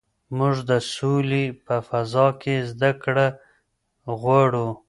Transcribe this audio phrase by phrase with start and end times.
[0.37, 3.27] موږ د سولې په فضا کې زده کړه
[4.19, 4.67] غواړو.